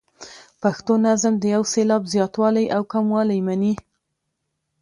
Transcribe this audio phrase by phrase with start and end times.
[0.61, 3.73] پښتو نظم د یو سېلاب زیاتوالی او کموالی مني.